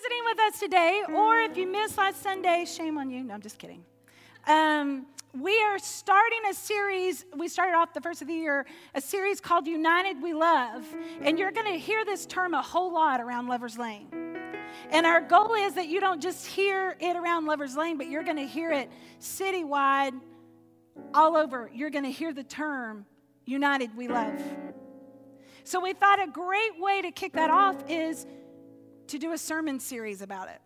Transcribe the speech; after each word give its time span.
visiting 0.00 0.24
with 0.24 0.38
us 0.40 0.60
today, 0.60 1.02
or 1.14 1.40
if 1.40 1.56
you 1.56 1.66
missed 1.66 1.96
last 1.96 2.22
Sunday, 2.22 2.64
shame 2.66 2.98
on 2.98 3.10
you. 3.10 3.22
No, 3.22 3.34
I'm 3.34 3.40
just 3.40 3.58
kidding. 3.58 3.84
Um, 4.46 5.06
we 5.32 5.60
are 5.62 5.78
starting 5.78 6.40
a 6.50 6.54
series. 6.54 7.24
We 7.36 7.48
started 7.48 7.76
off 7.76 7.94
the 7.94 8.00
first 8.00 8.20
of 8.20 8.28
the 8.28 8.34
year, 8.34 8.66
a 8.94 9.00
series 9.00 9.40
called 9.40 9.66
United 9.66 10.22
We 10.22 10.34
Love. 10.34 10.84
And 11.20 11.38
you're 11.38 11.50
going 11.50 11.72
to 11.72 11.78
hear 11.78 12.04
this 12.04 12.26
term 12.26 12.54
a 12.54 12.62
whole 12.62 12.92
lot 12.92 13.20
around 13.20 13.48
Lover's 13.48 13.78
Lane. 13.78 14.08
And 14.90 15.06
our 15.06 15.20
goal 15.20 15.54
is 15.54 15.74
that 15.74 15.88
you 15.88 16.00
don't 16.00 16.20
just 16.20 16.46
hear 16.46 16.96
it 17.00 17.16
around 17.16 17.46
Lover's 17.46 17.76
Lane, 17.76 17.96
but 17.96 18.08
you're 18.08 18.24
going 18.24 18.36
to 18.36 18.46
hear 18.46 18.72
it 18.72 18.90
citywide, 19.20 20.18
all 21.14 21.36
over. 21.36 21.70
You're 21.72 21.90
going 21.90 22.04
to 22.04 22.10
hear 22.10 22.32
the 22.32 22.44
term 22.44 23.06
United 23.44 23.96
We 23.96 24.08
Love. 24.08 24.40
So 25.64 25.80
we 25.80 25.92
thought 25.92 26.22
a 26.22 26.30
great 26.30 26.80
way 26.80 27.02
to 27.02 27.10
kick 27.10 27.32
that 27.32 27.50
off 27.50 27.76
is 27.88 28.26
to 29.08 29.18
do 29.18 29.32
a 29.32 29.38
sermon 29.38 29.80
series 29.80 30.22
about 30.22 30.48
it. 30.48 30.60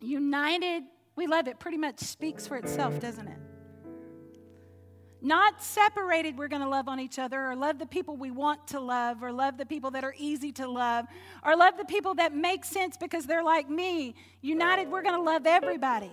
United, 0.00 0.82
we 1.16 1.26
love 1.26 1.48
it, 1.48 1.58
pretty 1.58 1.78
much 1.78 1.98
speaks 1.98 2.46
for 2.46 2.56
itself, 2.56 3.00
doesn't 3.00 3.28
it? 3.28 3.38
Not 5.22 5.62
separated, 5.62 6.36
we're 6.36 6.48
going 6.48 6.62
to 6.62 6.68
love 6.68 6.88
on 6.88 7.00
each 7.00 7.18
other 7.18 7.46
or 7.46 7.56
love 7.56 7.78
the 7.78 7.86
people 7.86 8.16
we 8.16 8.30
want 8.30 8.68
to 8.68 8.80
love 8.80 9.22
or 9.22 9.32
love 9.32 9.56
the 9.56 9.66
people 9.66 9.90
that 9.92 10.04
are 10.04 10.14
easy 10.16 10.52
to 10.52 10.68
love 10.68 11.06
or 11.42 11.56
love 11.56 11.76
the 11.78 11.84
people 11.84 12.14
that 12.14 12.34
make 12.34 12.64
sense 12.64 12.96
because 12.96 13.26
they're 13.26 13.42
like 13.42 13.68
me. 13.68 14.14
United, 14.42 14.88
we're 14.88 15.02
going 15.02 15.14
to 15.14 15.22
love 15.22 15.46
everybody. 15.46 16.12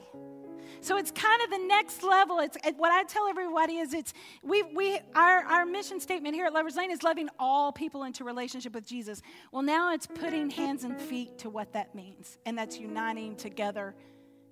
So 0.82 0.98
it's 0.98 1.12
kind 1.12 1.42
of 1.44 1.50
the 1.50 1.66
next 1.68 2.04
level. 2.04 2.40
It's 2.40 2.58
what 2.78 2.92
I 2.92 3.04
tell 3.04 3.28
everybody 3.28 3.78
is 3.78 3.94
it's 3.94 4.14
we 4.44 4.64
we 4.64 5.00
our 5.16 5.44
our 5.46 5.66
mission 5.66 6.00
statement 6.00 6.36
here 6.36 6.46
at 6.46 6.54
Lovers 6.54 6.76
Lane 6.76 6.92
is 6.92 7.04
loving 7.04 7.30
all 7.40 7.72
people 7.72 8.04
into 8.04 8.24
relationship 8.24 8.74
with 8.74 8.86
Jesus. 8.86 9.22
Well, 9.52 9.64
now 9.64 9.94
it's 9.94 10.08
putting 10.08 10.50
hands 10.50 10.84
and 10.84 11.00
feet 11.00 11.38
to 11.40 11.50
what 11.50 11.74
that 11.74 11.96
means, 11.96 12.38
and 12.46 12.58
that's 12.58 12.78
uniting 12.78 13.36
together 13.36 13.96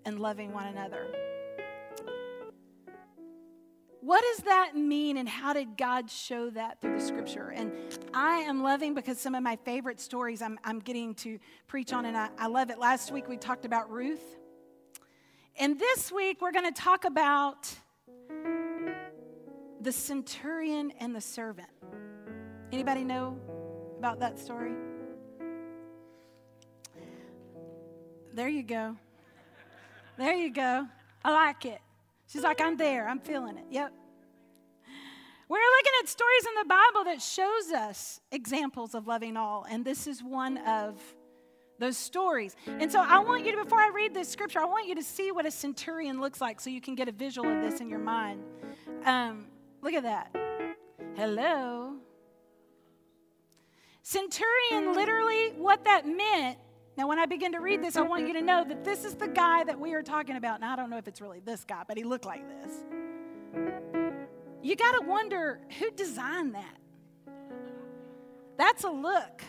and 0.05 0.19
loving 0.19 0.53
one 0.53 0.67
another. 0.67 1.07
What 4.01 4.23
does 4.35 4.45
that 4.45 4.75
mean, 4.75 5.17
and 5.17 5.29
how 5.29 5.53
did 5.53 5.77
God 5.77 6.09
show 6.09 6.49
that 6.49 6.81
through 6.81 6.97
the 6.97 7.05
scripture? 7.05 7.53
And 7.55 7.71
I 8.15 8.37
am 8.37 8.63
loving 8.63 8.95
because 8.95 9.19
some 9.19 9.35
of 9.35 9.43
my 9.43 9.57
favorite 9.57 9.99
stories 9.99 10.41
I'm, 10.41 10.57
I'm 10.63 10.79
getting 10.79 11.13
to 11.15 11.37
preach 11.67 11.93
on, 11.93 12.05
and 12.05 12.17
I, 12.17 12.29
I 12.39 12.47
love 12.47 12.71
it. 12.71 12.79
Last 12.79 13.11
week 13.11 13.29
we 13.29 13.37
talked 13.37 13.63
about 13.63 13.91
Ruth. 13.91 14.37
And 15.57 15.79
this 15.79 16.11
week 16.11 16.41
we're 16.41 16.51
going 16.51 16.71
to 16.71 16.81
talk 16.81 17.05
about 17.05 17.69
the 19.81 19.91
centurion 19.91 20.91
and 20.99 21.15
the 21.15 21.21
servant. 21.21 21.69
Anybody 22.71 23.03
know 23.03 23.37
about 23.99 24.19
that 24.19 24.39
story? 24.39 24.73
There 28.33 28.47
you 28.47 28.63
go. 28.63 28.95
There 30.17 30.33
you 30.33 30.53
go. 30.53 30.87
I 31.23 31.31
like 31.31 31.65
it. 31.65 31.81
She's 32.27 32.43
like, 32.43 32.61
I'm 32.61 32.77
there. 32.77 33.07
I'm 33.07 33.19
feeling 33.19 33.57
it. 33.57 33.65
Yep. 33.69 33.91
We're 35.49 35.59
looking 35.59 35.91
at 36.01 36.07
stories 36.07 36.45
in 36.47 36.55
the 36.61 36.69
Bible 36.69 37.03
that 37.05 37.21
shows 37.21 37.71
us 37.73 38.21
examples 38.31 38.95
of 38.95 39.05
loving 39.05 39.35
all, 39.35 39.65
and 39.69 39.83
this 39.83 40.07
is 40.07 40.23
one 40.23 40.57
of 40.59 41.01
those 41.81 41.97
stories. 41.97 42.55
And 42.67 42.89
so 42.89 43.03
I 43.05 43.19
want 43.19 43.45
you 43.45 43.51
to, 43.51 43.63
before 43.63 43.79
I 43.79 43.89
read 43.93 44.13
this 44.13 44.29
scripture, 44.29 44.59
I 44.59 44.65
want 44.65 44.87
you 44.87 44.95
to 44.95 45.03
see 45.03 45.31
what 45.31 45.45
a 45.45 45.51
centurion 45.51 46.21
looks 46.21 46.39
like 46.39 46.61
so 46.61 46.69
you 46.69 46.79
can 46.79 46.95
get 46.95 47.09
a 47.09 47.11
visual 47.11 47.49
of 47.49 47.61
this 47.61 47.81
in 47.81 47.89
your 47.89 47.99
mind. 47.99 48.43
Um, 49.03 49.47
look 49.81 49.93
at 49.93 50.03
that. 50.03 50.33
Hello. 51.15 51.95
Centurion, 54.03 54.93
literally, 54.93 55.49
what 55.57 55.83
that 55.85 56.07
meant. 56.07 56.57
Now, 56.97 57.07
when 57.07 57.19
I 57.19 57.25
begin 57.25 57.51
to 57.53 57.59
read 57.59 57.83
this, 57.83 57.95
I 57.95 58.01
want 58.01 58.27
you 58.27 58.33
to 58.33 58.41
know 58.41 58.63
that 58.63 58.83
this 58.83 59.03
is 59.03 59.15
the 59.15 59.27
guy 59.27 59.63
that 59.63 59.79
we 59.79 59.93
are 59.93 60.03
talking 60.03 60.35
about. 60.35 60.61
Now, 60.61 60.73
I 60.73 60.75
don't 60.75 60.89
know 60.89 60.97
if 60.97 61.07
it's 61.07 61.21
really 61.21 61.39
this 61.39 61.63
guy, 61.63 61.83
but 61.87 61.97
he 61.97 62.03
looked 62.03 62.25
like 62.25 62.43
this. 62.47 62.73
You 64.61 64.75
got 64.75 64.91
to 64.99 65.05
wonder 65.07 65.61
who 65.79 65.89
designed 65.91 66.53
that? 66.53 66.77
That's 68.57 68.83
a 68.83 68.91
look. 68.91 69.41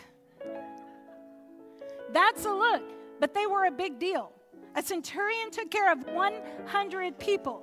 That's 2.13 2.45
a 2.45 2.53
look. 2.53 2.83
But 3.19 3.33
they 3.33 3.45
were 3.45 3.65
a 3.65 3.71
big 3.71 3.99
deal. 3.99 4.31
A 4.75 4.81
centurion 4.81 5.51
took 5.51 5.69
care 5.69 5.91
of 5.91 5.99
100 6.07 7.19
people. 7.19 7.61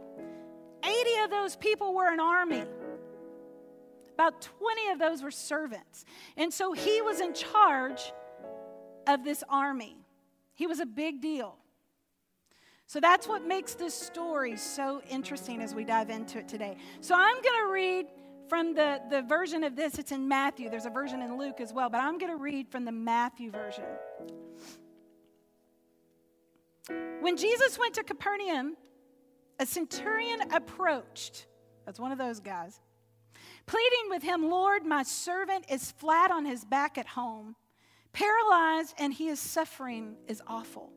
80 0.85 1.25
of 1.25 1.31
those 1.31 1.57
people 1.57 1.95
were 1.95 2.13
an 2.13 2.21
army. 2.21 2.65
About 4.15 4.43
20 4.43 4.91
of 4.91 4.99
those 4.99 5.23
were 5.23 5.31
servants. 5.31 6.05
And 6.37 6.53
so 6.53 6.73
he 6.73 7.03
was 7.03 7.21
in 7.21 7.35
charge 7.35 8.13
of 9.07 9.25
this 9.25 9.43
army. 9.49 9.97
He 10.55 10.67
was 10.67 10.81
a 10.81 10.87
big 10.87 11.21
deal. 11.21 11.57
So 12.87 13.01
that's 13.01 13.29
what 13.29 13.47
makes 13.47 13.75
this 13.75 13.95
story 13.95 14.57
so 14.57 15.01
interesting 15.09 15.63
as 15.63 15.75
we 15.75 15.85
dive 15.85 16.11
into 16.11 16.39
it 16.39 16.49
today. 16.49 16.77
So 17.01 17.15
I'm 17.17 17.41
going 17.41 17.67
to 17.67 17.73
read 17.73 18.07
from 18.51 18.75
the, 18.75 19.01
the 19.09 19.23
version 19.23 19.63
of 19.63 19.77
this, 19.77 19.99
it's 19.99 20.11
in 20.11 20.29
Matthew. 20.29 20.69
There's 20.69 20.85
a 20.85 20.91
version 20.91 21.23
in 21.23 21.39
Luke 21.39 21.61
as 21.61 21.73
well, 21.73 21.89
but 21.89 22.01
I'm 22.01 22.19
going 22.19 22.33
to 22.33 22.37
read 22.37 22.69
from 22.69 22.85
the 22.85 22.93
Matthew 22.93 23.51
version. 23.53 23.85
When 27.21 27.37
Jesus 27.37 27.79
went 27.79 27.95
to 27.95 28.03
Capernaum, 28.03 28.77
a 29.61 29.67
centurion 29.67 30.53
approached. 30.53 31.47
That's 31.87 32.01
one 32.01 32.11
of 32.11 32.19
those 32.19 32.41
guys. 32.41 32.81
Pleading 33.67 34.09
with 34.09 34.23
him, 34.23 34.51
Lord, 34.51 34.85
my 34.85 35.05
servant 35.05 35.67
is 35.71 35.93
flat 35.93 36.33
on 36.33 36.45
his 36.45 36.65
back 36.65 36.99
at 36.99 37.07
home, 37.07 37.55
paralyzed, 38.13 38.95
and 38.99 39.15
he 39.15 39.29
is 39.29 39.39
suffering 39.39 40.17
is 40.27 40.43
awful. 40.47 40.91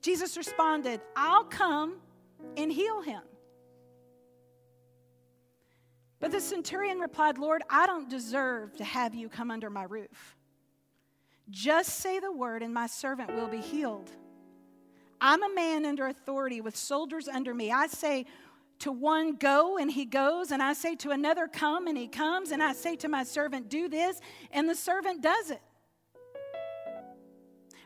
Jesus 0.00 0.38
responded, 0.38 1.02
I'll 1.14 1.44
come 1.44 1.96
and 2.56 2.72
heal 2.72 3.02
him. 3.02 3.20
But 6.20 6.32
the 6.32 6.40
centurion 6.40 6.98
replied, 6.98 7.38
Lord, 7.38 7.62
I 7.70 7.86
don't 7.86 8.08
deserve 8.08 8.76
to 8.76 8.84
have 8.84 9.14
you 9.14 9.28
come 9.28 9.50
under 9.50 9.70
my 9.70 9.84
roof. 9.84 10.36
Just 11.48 11.96
say 11.96 12.20
the 12.20 12.30
word, 12.30 12.62
and 12.62 12.72
my 12.72 12.86
servant 12.86 13.34
will 13.34 13.48
be 13.48 13.60
healed. 13.60 14.10
I'm 15.20 15.42
a 15.42 15.54
man 15.54 15.84
under 15.84 16.06
authority 16.06 16.60
with 16.60 16.76
soldiers 16.76 17.26
under 17.26 17.52
me. 17.52 17.72
I 17.72 17.86
say 17.86 18.26
to 18.80 18.92
one, 18.92 19.36
go, 19.36 19.76
and 19.76 19.90
he 19.90 20.04
goes, 20.04 20.52
and 20.52 20.62
I 20.62 20.74
say 20.74 20.94
to 20.96 21.10
another, 21.10 21.48
come, 21.48 21.86
and 21.86 21.96
he 21.96 22.06
comes, 22.06 22.50
and 22.50 22.62
I 22.62 22.72
say 22.72 22.96
to 22.96 23.08
my 23.08 23.24
servant, 23.24 23.68
do 23.68 23.88
this, 23.88 24.20
and 24.52 24.68
the 24.68 24.74
servant 24.74 25.22
does 25.22 25.50
it. 25.50 25.60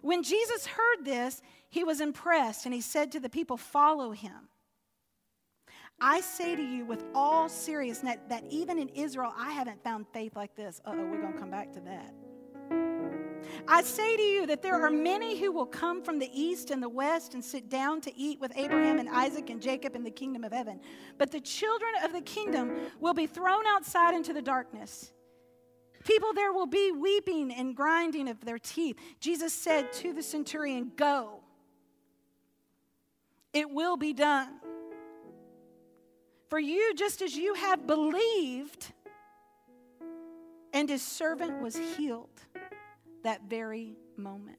When 0.03 0.23
Jesus 0.23 0.67
heard 0.67 1.05
this, 1.05 1.41
he 1.71 1.83
was 1.83 2.01
impressed, 2.01 2.67
and 2.67 2.75
he 2.75 2.81
said 2.81 3.11
to 3.13 3.21
the 3.21 3.31
people, 3.31 3.57
Follow 3.57 4.13
him. 4.13 4.49
I 6.01 6.21
say 6.21 6.57
to 6.57 6.63
you 6.63 6.85
with 6.85 7.05
all 7.15 7.49
seriousness 7.49 8.17
that 8.29 8.45
even 8.51 8.79
in 8.79 8.89
Israel, 8.91 9.33
I 9.37 9.53
haven't 9.53 9.83
found 9.83 10.07
faith 10.13 10.37
like 10.37 10.55
this. 10.55 10.81
Uh 10.85 10.93
oh, 10.95 11.05
we're 11.07 11.21
going 11.21 11.33
to 11.33 11.39
come 11.39 11.51
back 11.51 11.73
to 11.73 11.81
that. 11.81 12.13
I 13.69 13.83
say 13.83 14.17
to 14.17 14.23
you 14.23 14.47
that 14.47 14.63
there 14.63 14.75
are 14.75 14.91
many 14.91 15.39
who 15.39 15.53
will 15.53 15.67
come 15.67 16.03
from 16.03 16.19
the 16.19 16.31
east 16.33 16.71
and 16.71 16.83
the 16.83 16.89
west 16.89 17.35
and 17.35 17.45
sit 17.45 17.69
down 17.69 18.01
to 18.03 18.17
eat 18.17 18.41
with 18.41 18.53
Abraham 18.57 18.99
and 18.99 19.09
Isaac 19.09 19.51
and 19.51 19.61
Jacob 19.61 19.95
in 19.95 20.03
the 20.03 20.11
kingdom 20.11 20.45
of 20.45 20.53
heaven. 20.53 20.81
But 21.19 21.31
the 21.31 21.41
children 21.41 21.93
of 22.03 22.13
the 22.13 22.21
kingdom 22.23 22.73
will 23.01 23.15
be 23.15 23.27
thrown 23.27 23.67
outside 23.67 24.15
into 24.15 24.33
the 24.33 24.43
darkness. 24.43 25.13
People 26.05 26.35
there 26.35 26.53
will 26.53 26.67
be 26.67 26.93
weeping 26.93 27.53
and 27.53 27.75
grinding 27.75 28.29
of 28.29 28.45
their 28.45 28.59
teeth. 28.59 28.97
Jesus 29.21 29.55
said 29.55 29.93
to 29.95 30.13
the 30.13 30.23
centurion, 30.23 30.93
Go. 30.97 31.41
It 33.53 33.71
will 33.71 33.97
be 33.97 34.13
done. 34.13 34.51
For 36.49 36.59
you, 36.59 36.95
just 36.95 37.23
as 37.23 37.37
you 37.37 37.55
have 37.55 37.87
believed, 37.87 38.93
and 40.73 40.89
his 40.89 41.03
servant 41.03 41.63
was 41.63 41.77
healed 41.77 42.41
that 43.23 43.43
very 43.49 43.97
moment. 44.17 44.59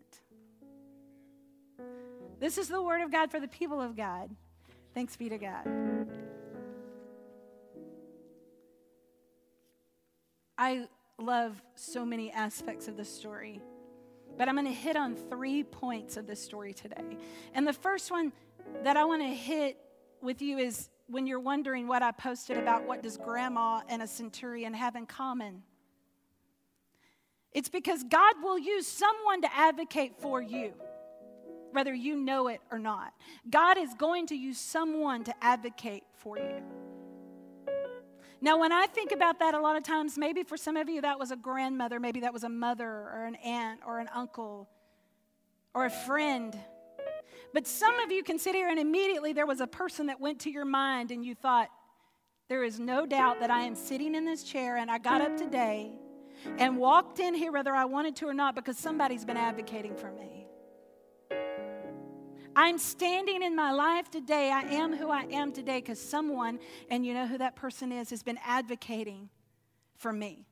This 2.40 2.58
is 2.58 2.68
the 2.68 2.82
word 2.82 3.02
of 3.02 3.12
God 3.12 3.32
for 3.32 3.40
the 3.40 3.48
people 3.48 3.82
of 3.82 3.96
God. 3.96 4.30
Thanks 4.94 5.16
be 5.16 5.30
to 5.30 5.38
God. 5.38 5.68
I 10.58 10.88
love 11.18 11.62
so 11.76 12.06
many 12.06 12.32
aspects 12.32 12.88
of 12.88 12.98
the 12.98 13.06
story, 13.06 13.62
but 14.38 14.48
I'm 14.48 14.56
going 14.56 14.68
to 14.68 14.74
hit 14.74 14.96
on 14.96 15.16
three 15.16 15.64
points 15.64 16.18
of 16.18 16.28
this 16.28 16.42
story 16.42 16.74
today. 16.74 17.18
And 17.54 17.68
the 17.68 17.74
first 17.74 18.10
one 18.10 18.32
that 18.84 18.98
I 18.98 19.04
want 19.06 19.22
to 19.22 19.28
hit 19.28 19.78
with 20.22 20.42
you 20.42 20.58
is 20.58 20.90
when 21.08 21.28
you're 21.28 21.40
wondering 21.40 21.88
what 21.88 22.02
I 22.02 22.12
posted 22.12 22.58
about 22.58 22.86
what 22.88 23.04
does 23.04 23.18
grandma 23.18 23.82
and 23.90 24.02
a 24.02 24.08
centurion 24.08 24.74
have 24.74 24.96
in 24.96 25.06
common. 25.06 25.64
It's 27.52 27.70
because 27.70 28.04
God 28.04 28.36
will 28.42 28.60
use 28.60 28.88
someone 28.88 29.42
to 29.44 29.56
advocate 29.56 30.14
for 30.20 30.42
you, 30.42 30.74
whether 31.72 31.94
you 31.94 32.16
know 32.18 32.48
it 32.48 32.60
or 32.72 32.80
not. 32.80 33.14
God 33.50 33.78
is 33.78 33.94
going 33.94 34.28
to 34.28 34.36
use 34.36 34.58
someone 34.58 35.24
to 35.24 35.34
advocate 35.42 36.04
for 36.16 36.38
you. 36.38 36.64
Now, 38.42 38.60
when 38.60 38.72
I 38.72 38.88
think 38.88 39.12
about 39.12 39.40
that, 39.40 39.54
a 39.54 39.60
lot 39.60 39.76
of 39.78 39.84
times, 39.84 40.18
maybe 40.18 40.44
for 40.44 40.58
some 40.58 40.76
of 40.76 40.90
you 40.90 41.02
that 41.02 41.18
was 41.18 41.32
a 41.32 41.36
grandmother, 41.38 42.00
maybe 42.00 42.20
that 42.22 42.34
was 42.34 42.44
a 42.44 42.50
mother 42.50 42.88
or 42.88 43.26
an 43.26 43.36
aunt 43.36 43.80
or 43.86 44.00
an 44.00 44.10
uncle. 44.14 44.68
or 45.74 45.86
a 45.86 45.90
friend. 45.90 46.58
But 47.56 47.68
some 47.68 47.98
of 48.02 48.12
you 48.12 48.22
can 48.22 48.38
sit 48.38 48.54
here 48.54 48.68
and 48.68 48.78
immediately 48.78 49.32
there 49.32 49.46
was 49.46 49.62
a 49.62 49.66
person 49.66 50.08
that 50.08 50.20
went 50.20 50.42
to 50.42 50.52
your 50.52 50.66
mind 50.66 51.10
and 51.10 51.24
you 51.24 51.34
thought, 51.34 51.70
there 52.50 52.66
is 52.66 52.82
no 52.82 53.06
doubt 53.06 53.40
that 53.40 53.50
I 53.50 53.62
am 53.62 53.76
sitting 53.76 54.14
in 54.14 54.26
this 54.26 54.44
chair 54.44 54.76
and 54.76 54.92
I 54.92 54.98
got 54.98 55.22
up 55.22 55.38
today 55.38 55.94
and 56.58 56.78
walked 56.78 57.20
in 57.20 57.34
here 57.34 57.54
whether 57.54 57.74
I 57.74 57.86
wanted 57.86 58.18
to 58.18 58.28
or 58.28 58.34
not 58.34 58.56
because 58.56 58.78
somebody's 58.78 59.24
been 59.24 59.38
advocating 59.38 59.96
for 59.96 60.12
me. 60.12 60.48
I'm 62.58 62.78
standing 62.78 63.42
in 63.42 63.56
my 63.56 63.72
life 63.72 64.12
today. 64.12 64.52
I 64.52 64.64
am 64.74 64.94
who 64.94 65.10
I 65.10 65.22
am 65.32 65.54
today 65.54 65.80
because 65.80 66.02
someone, 66.02 66.60
and 66.90 67.06
you 67.06 67.14
know 67.14 67.26
who 67.26 67.38
that 67.38 67.56
person 67.56 67.94
is, 67.94 68.10
has 68.10 68.22
been 68.22 68.40
advocating 68.46 69.30
for 69.96 70.12
me. 70.12 70.46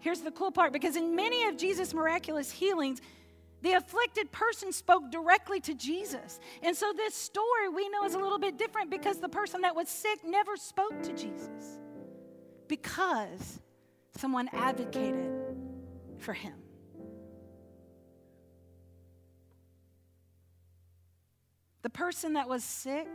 Here's 0.00 0.20
the 0.20 0.30
cool 0.30 0.52
part 0.52 0.72
because 0.72 0.96
in 0.96 1.14
many 1.14 1.44
of 1.44 1.58
Jesus' 1.58 1.92
miraculous 1.92 2.50
healings, 2.50 3.02
the 3.66 3.72
afflicted 3.72 4.30
person 4.30 4.72
spoke 4.72 5.10
directly 5.10 5.58
to 5.58 5.74
Jesus. 5.74 6.38
And 6.62 6.76
so 6.76 6.92
this 6.96 7.16
story 7.16 7.68
we 7.68 7.88
know 7.88 8.04
is 8.04 8.14
a 8.14 8.18
little 8.18 8.38
bit 8.38 8.56
different 8.56 8.92
because 8.92 9.18
the 9.18 9.28
person 9.28 9.62
that 9.62 9.74
was 9.74 9.88
sick 9.88 10.20
never 10.24 10.56
spoke 10.56 11.02
to 11.02 11.12
Jesus 11.12 11.80
because 12.68 13.60
someone 14.16 14.48
advocated 14.52 15.32
for 16.18 16.32
him. 16.32 16.54
The 21.82 21.90
person 21.90 22.34
that 22.34 22.48
was 22.48 22.62
sick 22.62 23.08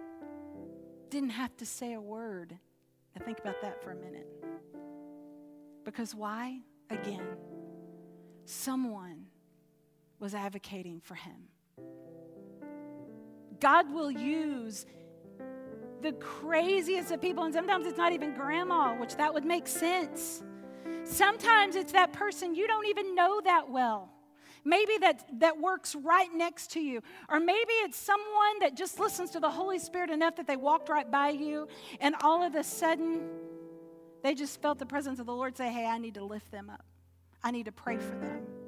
didn't 1.10 1.30
have 1.30 1.56
to 1.58 1.66
say 1.66 1.94
a 1.94 2.02
word. 2.02 2.58
Now, 3.16 3.26
think 3.26 3.40
about 3.40 3.62
that 3.62 3.82
for 3.82 3.92
a 3.92 3.96
minute. 3.96 4.28
Because 5.86 6.14
why? 6.14 6.60
Again, 6.90 7.24
someone 8.44 9.28
was 10.22 10.36
advocating 10.36 11.02
for 11.02 11.16
him. 11.16 11.50
God 13.60 13.92
will 13.94 14.12
use 14.12 14.86
the 16.02 16.14
craziest 16.14 17.12
of 17.12 17.22
people, 17.22 17.44
and 17.44 17.54
sometimes 17.54 17.86
it's 17.86 17.98
not 17.98 18.14
even 18.14 18.34
grandma, 18.34 18.96
which 18.96 19.16
that 19.18 19.34
would 19.34 19.46
make 19.46 19.68
sense. 19.68 20.44
Sometimes 21.04 21.76
it's 21.76 21.92
that 21.92 22.14
person 22.14 22.56
you 22.56 22.68
don't 22.68 22.88
even 22.88 23.16
know 23.16 23.42
that 23.42 23.70
well. 23.70 24.10
Maybe 24.64 24.98
that, 25.00 25.26
that 25.40 25.60
works 25.60 25.96
right 25.96 26.30
next 26.34 26.72
to 26.72 26.80
you. 26.80 27.02
Or 27.30 27.40
maybe 27.40 27.74
it's 27.84 27.98
someone 27.98 28.60
that 28.60 28.76
just 28.76 29.00
listens 29.00 29.32
to 29.32 29.40
the 29.40 29.50
Holy 29.50 29.80
Spirit 29.80 30.12
enough 30.12 30.36
that 30.36 30.46
they 30.46 30.56
walked 30.56 30.90
right 30.90 31.10
by 31.10 31.30
you, 31.30 31.68
and 32.00 32.16
all 32.22 32.44
of 32.44 32.56
a 32.56 32.64
sudden, 32.64 33.22
they 34.24 34.36
just 34.36 34.62
felt 34.62 34.78
the 34.78 34.86
presence 34.86 35.20
of 35.20 35.26
the 35.26 35.34
Lord 35.34 35.58
say, 35.58 35.72
Hey, 35.72 35.86
I 35.86 35.98
need 35.98 36.14
to 36.16 36.24
lift 36.24 36.52
them 36.52 36.70
up. 36.70 36.86
I 37.44 37.50
need 37.50 37.66
to 37.66 37.72
pray 37.72 37.98
for 37.98 38.16
them. 38.18 38.61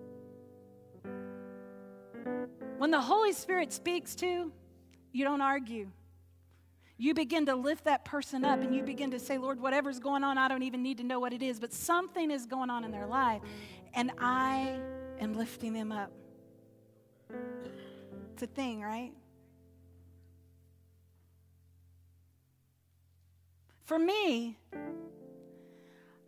When 2.83 2.91
the 2.91 2.99
Holy 2.99 3.31
Spirit 3.31 3.71
speaks 3.71 4.13
to, 4.15 4.51
you 5.13 5.23
don't 5.23 5.39
argue. 5.39 5.87
You 6.97 7.13
begin 7.13 7.45
to 7.45 7.55
lift 7.55 7.85
that 7.85 8.03
person 8.03 8.43
up 8.43 8.59
and 8.59 8.75
you 8.75 8.83
begin 8.83 9.11
to 9.11 9.19
say, 9.19 9.37
Lord, 9.37 9.61
whatever's 9.61 9.99
going 9.99 10.21
on, 10.21 10.37
I 10.37 10.49
don't 10.49 10.63
even 10.63 10.83
need 10.83 10.97
to 10.97 11.05
know 11.05 11.17
what 11.17 11.31
it 11.31 11.41
is, 11.41 11.61
but 11.61 11.71
something 11.71 12.29
is 12.29 12.45
going 12.45 12.69
on 12.69 12.83
in 12.83 12.91
their 12.91 13.05
life, 13.05 13.41
and 13.93 14.11
I 14.19 14.81
am 15.21 15.33
lifting 15.33 15.71
them 15.71 15.93
up. 15.93 16.11
It's 18.33 18.43
a 18.43 18.47
thing, 18.47 18.81
right? 18.81 19.13
For 23.85 23.97
me, 23.97 24.57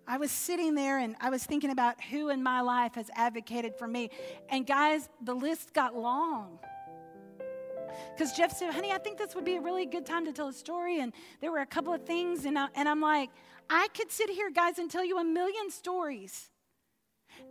I 0.07 0.18
was 0.18 0.31
sitting 0.31 0.75
there 0.75 1.00
and 1.00 1.16
I 1.19 1.30
was 1.30 1.44
thinking 1.44 1.72
about 1.72 2.02
who 2.04 2.30
in 2.30 2.44
my 2.44 2.62
life 2.62 2.96
has 2.96 3.10
advocated 3.16 3.75
for 3.75 3.88
me. 3.88 4.12
And 4.50 4.66
guys, 4.66 5.10
the 5.24 5.34
list 5.34 5.74
got 5.74 5.96
long. 5.96 6.60
Because 8.13 8.34
Jeff 8.34 8.56
said, 8.56 8.74
honey, 8.74 8.92
I 8.92 8.98
think 8.98 9.18
this 9.18 9.36
would 9.36 9.46
be 9.46 9.56
a 9.56 9.62
really 9.62 9.86
good 9.86 10.06
time 10.06 10.25
to 10.25 10.34
tell 10.34 10.50
a 10.50 10.54
story. 10.54 11.00
And 11.00 11.13
there 11.42 11.52
were 11.52 11.60
a 11.60 11.66
couple 11.66 11.94
of 11.94 12.04
things. 12.04 12.46
And, 12.46 12.57
I, 12.57 12.68
and 12.75 12.88
I'm 12.88 13.02
like, 13.02 13.30
I 13.69 13.88
could 13.96 14.12
sit 14.12 14.30
here, 14.30 14.52
guys, 14.52 14.78
and 14.78 14.92
tell 14.92 15.04
you 15.04 15.18
a 15.18 15.24
million 15.24 15.72
stories. 15.72 16.50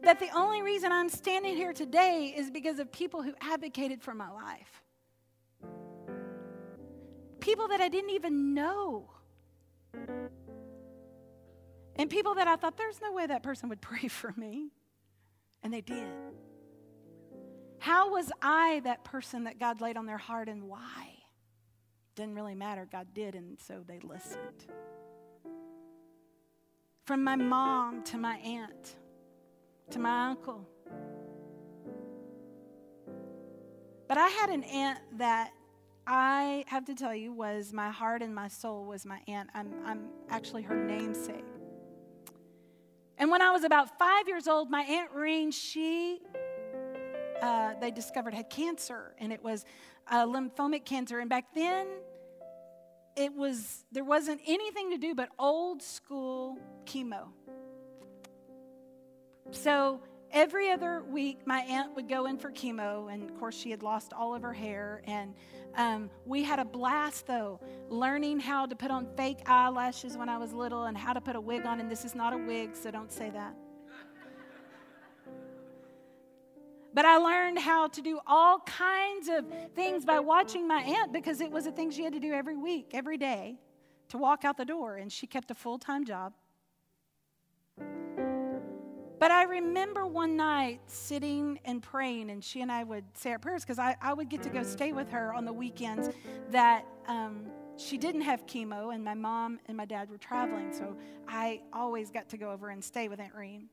That 0.02 0.18
the 0.20 0.30
only 0.34 0.62
reason 0.62 0.92
I'm 0.92 1.08
standing 1.08 1.56
here 1.56 1.72
today 1.72 2.32
is 2.36 2.50
because 2.50 2.78
of 2.78 2.90
people 2.90 3.22
who 3.22 3.34
advocated 3.40 4.02
for 4.02 4.14
my 4.14 4.30
life. 4.30 4.82
People 7.40 7.68
that 7.68 7.80
I 7.80 7.88
didn't 7.88 8.10
even 8.10 8.54
know. 8.54 9.10
And 11.96 12.10
people 12.10 12.34
that 12.34 12.48
I 12.48 12.56
thought, 12.56 12.76
there's 12.76 13.00
no 13.00 13.12
way 13.12 13.26
that 13.26 13.42
person 13.42 13.68
would 13.68 13.80
pray 13.80 14.08
for 14.08 14.32
me. 14.36 14.70
And 15.62 15.72
they 15.72 15.80
did. 15.80 16.06
How 17.78 18.12
was 18.12 18.30
I 18.42 18.80
that 18.84 19.04
person 19.04 19.44
that 19.44 19.58
God 19.58 19.80
laid 19.80 19.96
on 19.96 20.06
their 20.06 20.18
heart 20.18 20.48
and 20.48 20.64
why? 20.64 21.18
Didn't 22.14 22.34
really 22.34 22.54
matter. 22.54 22.86
God 22.90 23.08
did, 23.12 23.34
and 23.34 23.58
so 23.58 23.82
they 23.86 23.98
listened. 24.02 24.66
From 27.04 27.24
my 27.24 27.36
mom 27.36 28.02
to 28.04 28.16
my 28.16 28.36
aunt 28.36 28.96
to 29.90 29.98
my 29.98 30.28
uncle. 30.28 30.66
But 34.08 34.18
I 34.18 34.28
had 34.28 34.50
an 34.50 34.64
aunt 34.64 34.98
that 35.18 35.52
I 36.06 36.64
have 36.66 36.84
to 36.86 36.94
tell 36.94 37.14
you 37.14 37.32
was 37.32 37.72
my 37.72 37.90
heart 37.90 38.22
and 38.22 38.34
my 38.34 38.48
soul 38.48 38.84
was 38.84 39.06
my 39.06 39.20
aunt. 39.28 39.50
I'm, 39.54 39.72
I'm 39.84 40.08
actually 40.28 40.62
her 40.62 40.76
namesake. 40.76 41.44
And 43.18 43.30
when 43.30 43.42
I 43.42 43.50
was 43.50 43.64
about 43.64 43.98
five 43.98 44.26
years 44.26 44.48
old, 44.48 44.70
my 44.70 44.82
Aunt 44.82 45.10
Reen, 45.12 45.50
she, 45.50 46.20
uh, 47.40 47.74
they 47.80 47.90
discovered 47.90 48.34
had 48.34 48.50
cancer, 48.50 49.14
and 49.18 49.32
it 49.32 49.42
was 49.42 49.64
a 50.10 50.26
lymphomic 50.26 50.84
cancer. 50.84 51.20
And 51.20 51.30
back 51.30 51.54
then, 51.54 51.86
it 53.16 53.32
was, 53.32 53.84
there 53.92 54.04
wasn't 54.04 54.40
anything 54.46 54.90
to 54.90 54.98
do 54.98 55.14
but 55.14 55.28
old 55.38 55.82
school 55.82 56.58
chemo. 56.84 57.28
So 59.52 60.00
every 60.34 60.70
other 60.70 61.02
week, 61.08 61.46
my 61.46 61.60
aunt 61.60 61.94
would 61.94 62.08
go 62.08 62.26
in 62.26 62.36
for 62.36 62.50
chemo, 62.50 63.10
and 63.10 63.22
of 63.22 63.38
course, 63.38 63.56
she 63.56 63.70
had 63.70 63.82
lost 63.82 64.12
all 64.12 64.34
of 64.34 64.42
her 64.42 64.52
hair. 64.52 65.00
And 65.06 65.32
um, 65.76 66.10
we 66.26 66.42
had 66.42 66.58
a 66.58 66.64
blast, 66.64 67.26
though, 67.26 67.60
learning 67.88 68.40
how 68.40 68.66
to 68.66 68.74
put 68.74 68.90
on 68.90 69.06
fake 69.16 69.38
eyelashes 69.46 70.18
when 70.18 70.28
I 70.28 70.36
was 70.36 70.52
little 70.52 70.84
and 70.84 70.98
how 70.98 71.12
to 71.12 71.20
put 71.20 71.36
a 71.36 71.40
wig 71.40 71.64
on. 71.64 71.80
And 71.80 71.90
this 71.90 72.04
is 72.04 72.14
not 72.14 72.34
a 72.34 72.36
wig, 72.36 72.74
so 72.74 72.90
don't 72.90 73.12
say 73.12 73.30
that. 73.30 73.54
But 76.92 77.04
I 77.04 77.16
learned 77.16 77.58
how 77.58 77.88
to 77.88 78.02
do 78.02 78.20
all 78.24 78.60
kinds 78.60 79.28
of 79.28 79.46
things 79.74 80.04
by 80.04 80.20
watching 80.20 80.68
my 80.68 80.80
aunt 80.80 81.12
because 81.12 81.40
it 81.40 81.50
was 81.50 81.66
a 81.66 81.72
thing 81.72 81.90
she 81.90 82.04
had 82.04 82.12
to 82.12 82.20
do 82.20 82.32
every 82.32 82.56
week, 82.56 82.90
every 82.92 83.16
day 83.16 83.58
to 84.10 84.18
walk 84.18 84.44
out 84.44 84.56
the 84.56 84.64
door. 84.64 84.96
And 84.96 85.10
she 85.10 85.26
kept 85.26 85.50
a 85.50 85.56
full 85.56 85.78
time 85.78 86.04
job. 86.04 86.34
But 89.24 89.30
I 89.30 89.44
remember 89.44 90.06
one 90.06 90.36
night 90.36 90.80
sitting 90.86 91.58
and 91.64 91.82
praying, 91.82 92.28
and 92.28 92.44
she 92.44 92.60
and 92.60 92.70
I 92.70 92.84
would 92.84 93.04
say 93.16 93.32
our 93.32 93.38
prayers 93.38 93.62
because 93.62 93.78
I, 93.78 93.96
I 94.02 94.12
would 94.12 94.28
get 94.28 94.42
to 94.42 94.50
go 94.50 94.62
stay 94.62 94.92
with 94.92 95.08
her 95.12 95.32
on 95.32 95.46
the 95.46 95.52
weekends 95.54 96.10
that 96.50 96.84
um, 97.08 97.46
she 97.78 97.96
didn't 97.96 98.20
have 98.20 98.44
chemo, 98.44 98.94
and 98.94 99.02
my 99.02 99.14
mom 99.14 99.60
and 99.66 99.78
my 99.78 99.86
dad 99.86 100.10
were 100.10 100.18
traveling. 100.18 100.74
So 100.74 100.94
I 101.26 101.62
always 101.72 102.10
got 102.10 102.28
to 102.28 102.36
go 102.36 102.50
over 102.50 102.68
and 102.68 102.84
stay 102.84 103.08
with 103.08 103.18
Aunt 103.18 103.34
Reen. 103.34 103.70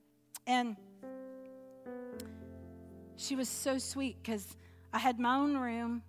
And 0.47 0.77
she 3.17 3.35
was 3.35 3.49
so 3.49 3.77
sweet 3.77 4.23
because 4.23 4.55
I 4.93 4.99
had 4.99 5.19
my 5.19 5.35
own 5.35 5.57
room, 5.57 6.01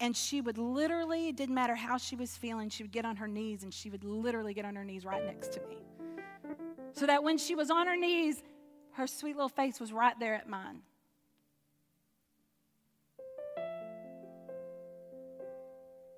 and 0.00 0.16
she 0.16 0.40
would 0.40 0.56
literally, 0.56 1.28
it 1.28 1.36
didn't 1.36 1.54
matter 1.54 1.74
how 1.74 1.98
she 1.98 2.16
was 2.16 2.38
feeling, 2.38 2.70
she 2.70 2.84
would 2.84 2.92
get 2.92 3.04
on 3.04 3.16
her 3.16 3.28
knees, 3.28 3.64
and 3.64 3.74
she 3.74 3.90
would 3.90 4.04
literally 4.04 4.54
get 4.54 4.64
on 4.64 4.74
her 4.76 4.84
knees 4.84 5.04
right 5.04 5.26
next 5.26 5.52
to 5.52 5.60
me. 5.68 5.76
So 6.94 7.04
that 7.04 7.22
when 7.22 7.36
she 7.36 7.54
was 7.54 7.70
on 7.70 7.86
her 7.86 7.94
knees, 7.94 8.42
her 8.98 9.06
sweet 9.06 9.36
little 9.36 9.48
face 9.48 9.78
was 9.78 9.92
right 9.92 10.18
there 10.18 10.34
at 10.34 10.48
mine. 10.48 10.80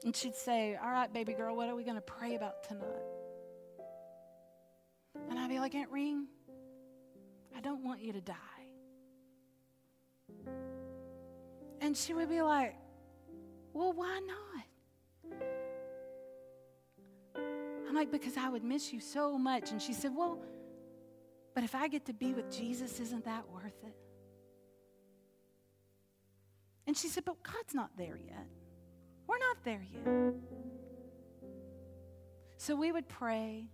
And 0.03 0.17
she'd 0.17 0.35
say, 0.35 0.79
All 0.83 0.91
right, 0.91 1.13
baby 1.13 1.35
girl, 1.35 1.55
what 1.55 1.69
are 1.69 1.75
we 1.75 1.85
going 1.85 1.97
to 1.97 2.01
pray 2.01 2.37
about 2.37 2.65
tonight? 2.67 2.87
And 5.29 5.39
I'd 5.39 5.51
be 5.51 5.59
like, 5.59 5.75
Aunt 5.75 5.91
Reen, 5.91 6.27
I 7.55 7.61
don't 7.61 7.85
want 7.85 8.01
you 8.01 8.15
to 8.15 8.23
die. 8.23 8.35
And 11.83 11.95
she 11.95 12.15
would 12.15 12.31
be 12.31 12.41
like, 12.41 12.77
Well, 13.75 13.93
why 13.93 14.21
not? 14.27 15.39
I'm 17.87 17.95
like, 17.95 18.11
Because 18.11 18.39
I 18.39 18.49
would 18.49 18.65
miss 18.65 18.91
you 18.91 19.01
so 19.01 19.37
much. 19.37 19.71
And 19.71 19.83
she 19.83 19.93
said, 19.93 20.13
Well, 20.17 20.39
but 21.55 21.65
if 21.65 21.75
I 21.75 21.89
get 21.89 22.07
to 22.07 22.13
be 22.13 22.33
with 22.33 22.51
Jesus, 22.51 23.01
isn't 23.01 23.25
that 23.25 23.49
worth 23.51 23.85
it? 23.85 23.97
And 26.87 26.97
she 26.97 27.09
said, 27.09 27.25
But 27.25 27.43
God's 27.43 27.75
not 27.75 27.91
there 27.97 28.19
yet. 28.19 28.47
We're 29.27 29.39
not 29.39 29.59
there 29.65 29.87
yet. 29.93 30.35
So 32.57 32.75
we 32.77 32.93
would 32.93 33.09
pray. 33.09 33.69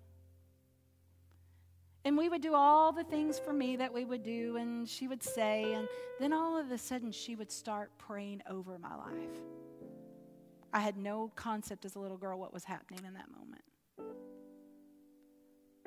And 2.04 2.16
we 2.16 2.28
would 2.28 2.40
do 2.40 2.54
all 2.54 2.92
the 2.92 3.02
things 3.02 3.38
for 3.38 3.52
me 3.52 3.76
that 3.76 3.92
we 3.92 4.04
would 4.04 4.22
do, 4.22 4.56
and 4.58 4.88
she 4.88 5.08
would 5.08 5.24
say, 5.24 5.72
and 5.72 5.88
then 6.20 6.32
all 6.32 6.56
of 6.56 6.70
a 6.70 6.78
sudden 6.78 7.10
she 7.10 7.34
would 7.34 7.50
start 7.50 7.90
praying 7.98 8.42
over 8.48 8.78
my 8.78 8.94
life. 8.94 9.40
I 10.72 10.78
had 10.78 10.96
no 10.96 11.32
concept 11.34 11.84
as 11.84 11.96
a 11.96 11.98
little 11.98 12.16
girl 12.16 12.38
what 12.38 12.52
was 12.52 12.62
happening 12.62 13.00
in 13.04 13.14
that 13.14 13.28
moment. 13.36 13.64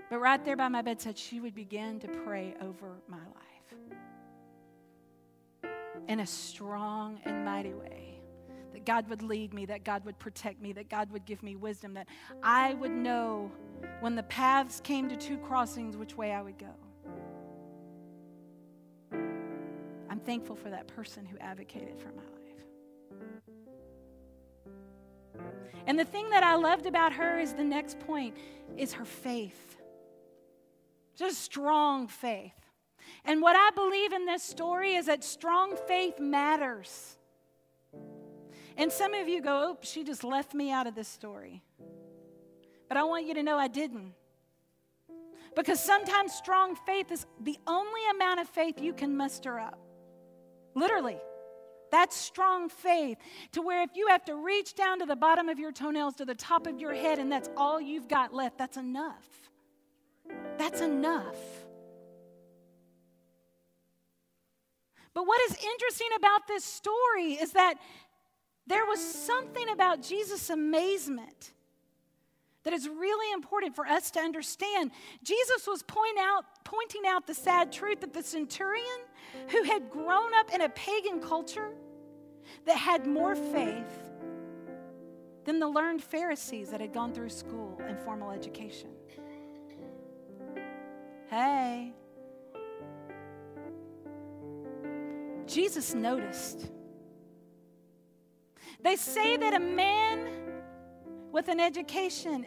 But 0.09 0.19
right 0.19 0.43
there 0.43 0.55
by 0.55 0.69
my 0.69 0.81
bedside, 0.81 1.17
she 1.17 1.39
would 1.39 1.53
begin 1.53 1.99
to 1.99 2.07
pray 2.07 2.55
over 2.61 2.97
my 3.07 3.17
life 3.17 3.49
in 6.07 6.21
a 6.21 6.25
strong 6.25 7.19
and 7.25 7.45
mighty 7.45 7.73
way. 7.73 8.19
That 8.73 8.85
God 8.85 9.07
would 9.09 9.21
lead 9.21 9.53
me, 9.53 9.65
that 9.67 9.83
God 9.83 10.03
would 10.05 10.17
protect 10.17 10.61
me, 10.61 10.73
that 10.73 10.89
God 10.89 11.11
would 11.11 11.25
give 11.25 11.43
me 11.43 11.55
wisdom, 11.55 11.93
that 11.93 12.07
I 12.41 12.73
would 12.75 12.91
know 12.91 13.51
when 13.99 14.15
the 14.15 14.23
paths 14.23 14.79
came 14.79 15.07
to 15.09 15.15
two 15.15 15.37
crossings 15.37 15.95
which 15.95 16.17
way 16.17 16.31
I 16.31 16.41
would 16.41 16.57
go. 16.57 16.73
I'm 20.09 20.19
thankful 20.19 20.55
for 20.55 20.71
that 20.71 20.87
person 20.87 21.25
who 21.25 21.37
advocated 21.37 21.99
for 21.99 22.09
my 22.09 22.23
life. 22.23 22.29
And 25.85 25.99
the 25.99 26.05
thing 26.05 26.29
that 26.31 26.43
I 26.43 26.55
loved 26.55 26.87
about 26.87 27.13
her 27.13 27.39
is 27.39 27.53
the 27.53 27.63
next 27.63 27.99
point 27.99 28.35
is 28.77 28.93
her 28.93 29.05
faith. 29.05 29.78
Just 31.19 31.41
strong 31.41 32.07
faith. 32.07 32.53
And 33.25 33.41
what 33.41 33.53
I 33.53 33.71
believe 33.75 34.13
in 34.13 34.25
this 34.25 34.41
story 34.41 34.95
is 34.95 35.07
that 35.07 35.21
strong 35.21 35.75
faith 35.85 36.17
matters. 36.17 37.17
And 38.77 38.89
some 38.89 39.13
of 39.13 39.27
you 39.27 39.41
go, 39.41 39.73
oh, 39.73 39.77
she 39.81 40.05
just 40.05 40.23
left 40.23 40.53
me 40.53 40.71
out 40.71 40.87
of 40.87 40.95
this 40.95 41.09
story. 41.09 41.61
But 42.87 42.95
I 42.95 43.03
want 43.03 43.27
you 43.27 43.33
to 43.33 43.43
know 43.43 43.57
I 43.57 43.67
didn't. 43.67 44.13
Because 45.57 45.83
sometimes 45.83 46.31
strong 46.31 46.77
faith 46.85 47.11
is 47.11 47.25
the 47.41 47.59
only 47.67 48.01
amount 48.15 48.39
of 48.39 48.47
faith 48.47 48.79
you 48.79 48.93
can 48.93 49.17
muster 49.17 49.59
up. 49.59 49.77
Literally. 50.73 51.17
That's 51.91 52.15
strong 52.15 52.69
faith 52.69 53.17
to 53.51 53.61
where 53.61 53.81
if 53.81 53.89
you 53.95 54.07
have 54.07 54.23
to 54.25 54.35
reach 54.35 54.73
down 54.75 54.99
to 54.99 55.05
the 55.05 55.17
bottom 55.17 55.49
of 55.49 55.59
your 55.59 55.73
toenails 55.73 56.15
to 56.15 56.25
the 56.25 56.35
top 56.35 56.65
of 56.65 56.79
your 56.79 56.93
head 56.93 57.19
and 57.19 57.29
that's 57.29 57.49
all 57.57 57.81
you've 57.81 58.07
got 58.07 58.33
left, 58.33 58.57
that's 58.57 58.77
enough. 58.77 59.27
That's 60.57 60.81
enough. 60.81 61.37
But 65.13 65.25
what 65.25 65.41
is 65.49 65.57
interesting 65.63 66.09
about 66.15 66.47
this 66.47 66.63
story 66.63 67.33
is 67.33 67.53
that 67.53 67.75
there 68.67 68.85
was 68.85 68.99
something 68.99 69.69
about 69.69 70.01
Jesus' 70.01 70.49
amazement 70.49 71.51
that 72.63 72.73
is 72.73 72.87
really 72.87 73.31
important 73.33 73.75
for 73.75 73.87
us 73.87 74.11
to 74.11 74.19
understand. 74.19 74.91
Jesus 75.23 75.65
was 75.65 75.81
point 75.83 76.19
out, 76.19 76.45
pointing 76.63 77.01
out 77.07 77.25
the 77.25 77.33
sad 77.33 77.71
truth 77.71 78.01
that 78.01 78.13
the 78.13 78.21
centurion, 78.21 78.85
who 79.47 79.63
had 79.63 79.89
grown 79.89 80.33
up 80.35 80.53
in 80.53 80.61
a 80.61 80.69
pagan 80.69 81.19
culture 81.19 81.71
that 82.65 82.77
had 82.77 83.07
more 83.07 83.35
faith 83.35 84.09
than 85.45 85.59
the 85.59 85.67
learned 85.67 86.03
Pharisees 86.03 86.69
that 86.69 86.81
had 86.81 86.93
gone 86.93 87.13
through 87.13 87.29
school 87.29 87.81
and 87.87 87.97
formal 87.99 88.31
education. 88.31 88.89
Hey. 91.29 91.93
Jesus 95.45 95.93
noticed. 95.93 96.69
They 98.81 98.95
say 98.95 99.35
that 99.37 99.53
a 99.53 99.59
man 99.59 100.27
with 101.31 101.47
an 101.47 101.59
education 101.59 102.45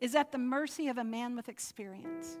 is 0.00 0.14
at 0.14 0.32
the 0.32 0.38
mercy 0.38 0.88
of 0.88 0.98
a 0.98 1.04
man 1.04 1.36
with 1.36 1.48
experience. 1.48 2.38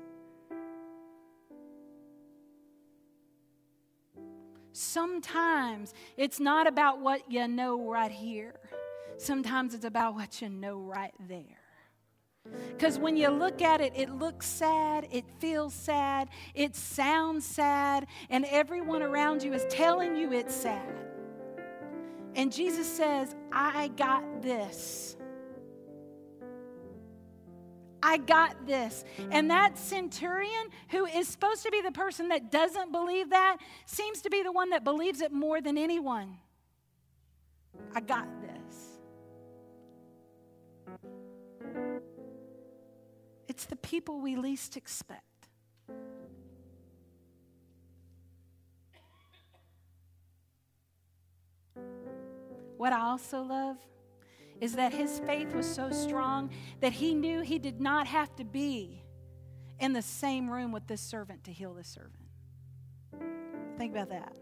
Sometimes 4.72 5.92
it's 6.16 6.40
not 6.40 6.66
about 6.66 7.00
what 7.00 7.30
you 7.30 7.46
know 7.46 7.88
right 7.90 8.10
here. 8.10 8.54
Sometimes 9.18 9.74
it's 9.74 9.84
about 9.84 10.14
what 10.14 10.40
you 10.40 10.48
know 10.48 10.78
right 10.78 11.14
there. 11.28 11.61
Because 12.82 12.98
when 12.98 13.16
you 13.16 13.28
look 13.28 13.62
at 13.62 13.80
it, 13.80 13.92
it 13.94 14.10
looks 14.10 14.44
sad, 14.44 15.06
it 15.12 15.24
feels 15.38 15.72
sad, 15.72 16.28
it 16.52 16.74
sounds 16.74 17.46
sad, 17.46 18.08
and 18.28 18.44
everyone 18.46 19.02
around 19.02 19.40
you 19.44 19.52
is 19.52 19.64
telling 19.70 20.16
you 20.16 20.32
it's 20.32 20.52
sad. 20.52 20.92
And 22.34 22.50
Jesus 22.50 22.88
says, 22.88 23.36
I 23.52 23.86
got 23.96 24.42
this. 24.42 25.16
I 28.02 28.16
got 28.16 28.66
this. 28.66 29.04
And 29.30 29.48
that 29.50 29.78
centurion, 29.78 30.70
who 30.88 31.06
is 31.06 31.28
supposed 31.28 31.62
to 31.62 31.70
be 31.70 31.82
the 31.82 31.92
person 31.92 32.30
that 32.30 32.50
doesn't 32.50 32.90
believe 32.90 33.30
that, 33.30 33.58
seems 33.86 34.22
to 34.22 34.30
be 34.30 34.42
the 34.42 34.50
one 34.50 34.70
that 34.70 34.82
believes 34.82 35.20
it 35.20 35.30
more 35.30 35.60
than 35.60 35.78
anyone. 35.78 36.36
I 37.94 38.00
got 38.00 38.26
this. 38.40 38.98
It's 43.52 43.66
the 43.66 43.76
people 43.76 44.18
we 44.18 44.34
least 44.34 44.78
expect. 44.78 45.20
What 52.78 52.94
I 52.94 53.00
also 53.00 53.42
love 53.42 53.76
is 54.58 54.72
that 54.76 54.94
his 54.94 55.18
faith 55.26 55.54
was 55.54 55.66
so 55.66 55.90
strong 55.90 56.48
that 56.80 56.94
he 56.94 57.12
knew 57.12 57.42
he 57.42 57.58
did 57.58 57.78
not 57.78 58.06
have 58.06 58.34
to 58.36 58.44
be 58.44 59.02
in 59.78 59.92
the 59.92 60.00
same 60.00 60.48
room 60.48 60.72
with 60.72 60.86
this 60.86 61.02
servant 61.02 61.44
to 61.44 61.52
heal 61.52 61.74
this 61.74 61.88
servant. 61.88 62.24
Think 63.76 63.92
about 63.92 64.08
that. 64.08 64.32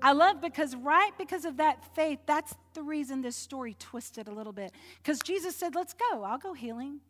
I 0.00 0.12
love 0.12 0.40
because 0.40 0.76
right 0.76 1.10
because 1.18 1.44
of 1.44 1.56
that 1.56 1.92
faith, 1.96 2.20
that's 2.24 2.54
the 2.74 2.84
reason 2.84 3.20
this 3.20 3.34
story 3.34 3.74
twisted 3.80 4.28
a 4.28 4.32
little 4.32 4.52
bit. 4.52 4.70
Because 4.98 5.18
Jesus 5.18 5.56
said, 5.56 5.74
Let's 5.74 5.92
go, 5.92 6.22
I'll 6.22 6.38
go 6.38 6.52
healing. 6.52 7.00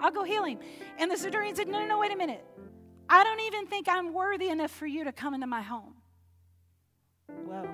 I'll 0.00 0.10
go 0.10 0.24
healing. 0.24 0.58
And 0.98 1.10
the 1.10 1.16
centurion 1.16 1.54
said, 1.56 1.68
No, 1.68 1.80
no, 1.80 1.86
no, 1.86 1.98
wait 1.98 2.12
a 2.12 2.16
minute. 2.16 2.44
I 3.08 3.24
don't 3.24 3.40
even 3.40 3.66
think 3.66 3.88
I'm 3.88 4.12
worthy 4.12 4.48
enough 4.48 4.70
for 4.70 4.86
you 4.86 5.04
to 5.04 5.12
come 5.12 5.34
into 5.34 5.46
my 5.46 5.62
home. 5.62 5.94
Whoa. 7.46 7.68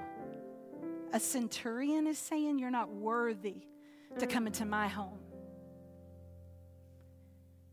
A 1.13 1.21
centurion 1.21 2.07
is 2.07 2.19
saying, 2.19 2.59
You're 2.59 2.71
not 2.71 2.91
worthy 2.91 3.67
to 4.19 4.27
come 4.27 4.47
into 4.47 4.65
my 4.65 4.89
home. 4.89 5.19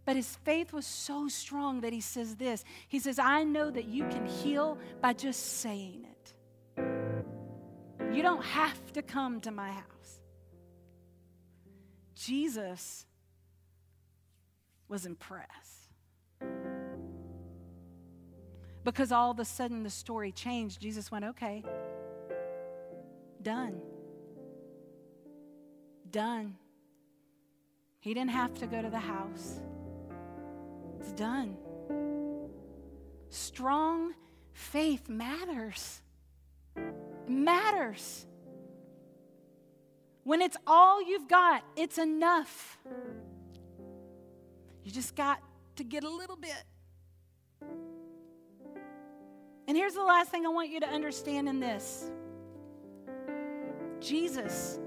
But 0.03 0.15
his 0.15 0.35
faith 0.43 0.73
was 0.73 0.85
so 0.85 1.27
strong 1.27 1.81
that 1.81 1.93
he 1.93 2.01
says 2.01 2.35
this 2.35 2.63
He 2.87 2.99
says, 2.99 3.19
I 3.19 3.43
know 3.43 3.69
that 3.69 3.85
you 3.85 4.07
can 4.09 4.25
heal 4.25 4.77
by 4.99 5.13
just 5.13 5.59
saying 5.59 6.05
it. 6.05 6.33
You 8.13 8.21
don't 8.21 8.43
have 8.43 8.91
to 8.93 9.01
come 9.01 9.39
to 9.41 9.51
my 9.51 9.71
house. 9.71 10.19
Jesus 12.15 13.05
was 14.91 15.05
impressed. 15.05 15.87
Because 18.83 19.11
all 19.11 19.31
of 19.31 19.39
a 19.39 19.45
sudden 19.45 19.83
the 19.83 19.89
story 19.89 20.31
changed. 20.31 20.81
Jesus 20.81 21.09
went, 21.09 21.25
Okay, 21.25 21.63
Done. 23.41 23.81
Done. 26.11 26.55
He 28.01 28.13
didn't 28.13 28.31
have 28.31 28.53
to 28.55 28.67
go 28.67 28.81
to 28.81 28.89
the 28.89 28.99
house. 28.99 29.61
It's 30.99 31.11
done. 31.13 31.57
Strong 33.29 34.13
faith 34.53 35.09
matters. 35.09 36.01
matters. 37.27 38.25
When 40.23 40.41
it's 40.41 40.57
all 40.67 41.01
you've 41.01 41.27
got, 41.27 41.63
it's 41.75 41.97
enough. 41.97 42.77
You 44.83 44.91
just 44.91 45.15
got 45.15 45.39
to 45.75 45.83
get 45.83 46.03
a 46.03 46.09
little 46.09 46.35
bit. 46.35 46.63
And 49.67 49.77
here's 49.77 49.93
the 49.93 50.03
last 50.03 50.31
thing 50.31 50.45
I 50.45 50.49
want 50.49 50.69
you 50.69 50.79
to 50.79 50.87
understand 50.87 51.47
in 51.47 51.59
this 51.59 52.09
Jesus 53.99 54.79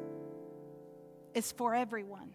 is 1.32 1.52
for 1.52 1.74
everyone. 1.74 2.30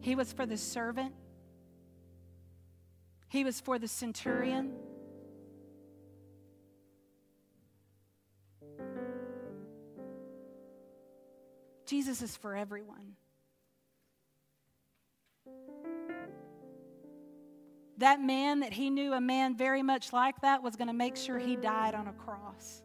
He 0.00 0.14
was 0.14 0.32
for 0.32 0.46
the 0.46 0.56
servant. 0.56 1.12
He 3.36 3.44
was 3.44 3.60
for 3.60 3.78
the 3.78 3.86
centurion. 3.86 4.72
Jesus 11.84 12.22
is 12.22 12.34
for 12.34 12.56
everyone. 12.56 13.16
that 17.98 18.20
man 18.20 18.60
that 18.60 18.72
he 18.72 18.88
knew 18.88 19.12
a 19.12 19.20
man 19.20 19.54
very 19.54 19.82
much 19.82 20.14
like 20.14 20.40
that 20.40 20.62
was 20.62 20.76
going 20.76 20.88
to 20.88 20.94
make 20.94 21.16
sure 21.16 21.38
he 21.38 21.56
died 21.56 21.94
on 21.94 22.08
a 22.08 22.12
cross. 22.12 22.82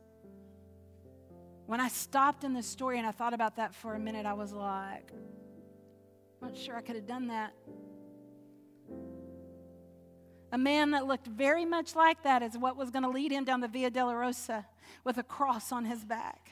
When 1.65 1.79
I 1.79 1.87
stopped 1.87 2.43
in 2.43 2.53
the 2.53 2.63
story 2.63 2.97
and 2.97 3.07
I 3.07 3.11
thought 3.11 3.33
about 3.33 3.55
that 3.55 3.73
for 3.73 3.93
a 3.93 3.99
minute, 3.99 4.25
I 4.25 4.33
was 4.33 4.51
like, 4.51 5.11
I'm 6.41 6.49
not 6.49 6.57
sure 6.57 6.75
I 6.75 6.81
could 6.81 6.95
have 6.95 7.07
done 7.07 7.27
that. 7.27 7.53
A 10.51 10.57
man 10.57 10.91
that 10.91 11.07
looked 11.07 11.27
very 11.27 11.65
much 11.65 11.95
like 11.95 12.23
that 12.23 12.43
is 12.43 12.57
what 12.57 12.75
was 12.75 12.89
going 12.89 13.03
to 13.03 13.09
lead 13.09 13.31
him 13.31 13.45
down 13.45 13.61
the 13.61 13.67
Via 13.67 13.89
Dolorosa 13.89 14.65
with 15.03 15.17
a 15.17 15.23
cross 15.23 15.71
on 15.71 15.85
his 15.85 16.03
back. 16.03 16.51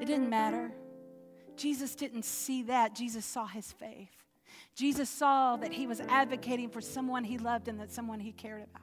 It 0.00 0.06
didn't 0.06 0.30
matter. 0.30 0.72
Jesus 1.56 1.94
didn't 1.94 2.24
see 2.24 2.62
that. 2.64 2.94
Jesus 2.94 3.26
saw 3.26 3.46
his 3.46 3.72
faith. 3.72 4.08
Jesus 4.74 5.10
saw 5.10 5.56
that 5.56 5.72
he 5.72 5.86
was 5.86 6.00
advocating 6.00 6.70
for 6.70 6.80
someone 6.80 7.24
he 7.24 7.36
loved 7.36 7.68
and 7.68 7.80
that 7.80 7.90
someone 7.90 8.20
he 8.20 8.32
cared 8.32 8.62
about. 8.62 8.82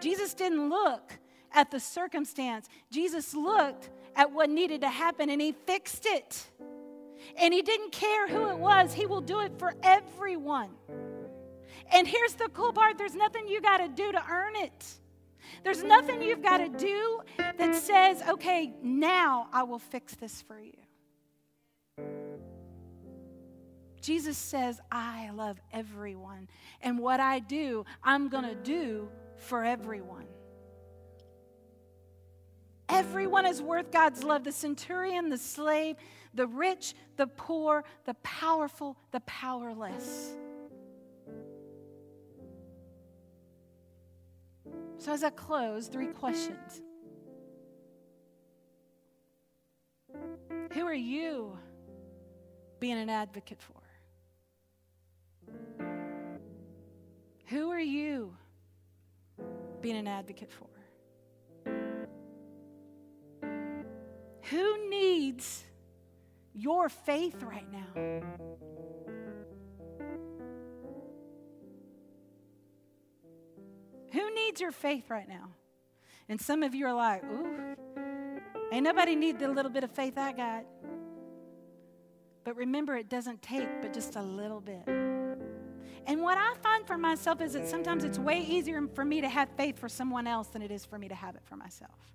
Jesus 0.00 0.34
didn't 0.34 0.70
look 0.70 1.18
at 1.52 1.70
the 1.70 1.80
circumstance, 1.80 2.68
Jesus 2.90 3.34
looked 3.34 3.90
at 4.14 4.32
what 4.32 4.50
needed 4.50 4.80
to 4.82 4.90
happen 4.90 5.30
and 5.30 5.40
he 5.40 5.52
fixed 5.52 6.04
it. 6.06 6.46
And 7.38 7.52
he 7.52 7.62
didn't 7.62 7.92
care 7.92 8.28
who 8.28 8.48
it 8.48 8.58
was, 8.58 8.92
he 8.92 9.06
will 9.06 9.20
do 9.20 9.40
it 9.40 9.52
for 9.58 9.74
everyone. 9.82 10.70
And 11.92 12.06
here's 12.06 12.34
the 12.34 12.48
cool 12.48 12.72
part 12.72 12.98
there's 12.98 13.14
nothing 13.14 13.46
you 13.48 13.60
got 13.60 13.78
to 13.78 13.88
do 13.88 14.12
to 14.12 14.22
earn 14.28 14.56
it. 14.56 14.98
There's 15.62 15.82
nothing 15.82 16.22
you've 16.22 16.42
got 16.42 16.58
to 16.58 16.68
do 16.68 17.20
that 17.38 17.74
says, 17.76 18.22
okay, 18.28 18.74
now 18.82 19.48
I 19.52 19.62
will 19.62 19.78
fix 19.78 20.14
this 20.14 20.42
for 20.42 20.58
you. 20.60 20.72
Jesus 24.00 24.36
says, 24.38 24.80
I 24.90 25.30
love 25.30 25.60
everyone. 25.72 26.48
And 26.80 26.98
what 26.98 27.18
I 27.20 27.40
do, 27.40 27.84
I'm 28.04 28.28
going 28.28 28.44
to 28.44 28.54
do 28.54 29.08
for 29.36 29.64
everyone. 29.64 30.26
Everyone 32.88 33.46
is 33.46 33.60
worth 33.60 33.90
God's 33.90 34.22
love 34.22 34.44
the 34.44 34.52
centurion, 34.52 35.28
the 35.28 35.38
slave, 35.38 35.96
the 36.36 36.46
rich, 36.46 36.94
the 37.16 37.26
poor, 37.26 37.82
the 38.04 38.14
powerful, 38.22 38.96
the 39.10 39.20
powerless. 39.20 40.36
So, 44.98 45.12
as 45.12 45.24
I 45.24 45.30
close, 45.30 45.88
three 45.88 46.08
questions. 46.08 46.82
Who 50.72 50.86
are 50.86 50.94
you 50.94 51.58
being 52.80 52.98
an 52.98 53.08
advocate 53.08 53.60
for? 53.60 53.82
Who 57.46 57.70
are 57.70 57.80
you 57.80 58.36
being 59.80 59.96
an 59.96 60.08
advocate 60.08 60.50
for? 60.50 60.66
Who 64.50 64.90
needs 64.90 65.64
your 66.56 66.88
faith 66.88 67.42
right 67.42 67.66
now? 67.70 68.32
Who 74.12 74.34
needs 74.34 74.60
your 74.60 74.72
faith 74.72 75.10
right 75.10 75.28
now? 75.28 75.50
And 76.28 76.40
some 76.40 76.62
of 76.62 76.74
you 76.74 76.86
are 76.86 76.94
like, 76.94 77.22
ooh, 77.24 77.76
ain't 78.72 78.84
nobody 78.84 79.14
need 79.14 79.38
the 79.38 79.48
little 79.48 79.70
bit 79.70 79.84
of 79.84 79.90
faith 79.90 80.16
I 80.16 80.32
got. 80.32 80.64
But 82.42 82.56
remember, 82.56 82.96
it 82.96 83.08
doesn't 83.08 83.42
take 83.42 83.82
but 83.82 83.92
just 83.92 84.16
a 84.16 84.22
little 84.22 84.60
bit. 84.60 84.88
And 86.06 86.22
what 86.22 86.38
I 86.38 86.54
find 86.62 86.86
for 86.86 86.96
myself 86.96 87.40
is 87.40 87.52
that 87.54 87.68
sometimes 87.68 88.04
it's 88.04 88.18
way 88.18 88.40
easier 88.40 88.80
for 88.94 89.04
me 89.04 89.20
to 89.20 89.28
have 89.28 89.48
faith 89.56 89.78
for 89.78 89.88
someone 89.88 90.26
else 90.26 90.48
than 90.48 90.62
it 90.62 90.70
is 90.70 90.84
for 90.84 90.98
me 90.98 91.08
to 91.08 91.14
have 91.14 91.34
it 91.34 91.42
for 91.44 91.56
myself. 91.56 92.14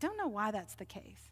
Don't 0.00 0.16
know 0.16 0.28
why 0.28 0.50
that's 0.50 0.74
the 0.74 0.86
case, 0.86 1.30